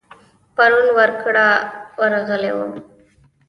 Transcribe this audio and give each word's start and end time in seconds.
پرون 0.55 0.85
ور 0.97 1.09
کره 1.21 1.47
ورغلی 1.99 2.51
وم. 2.57 2.71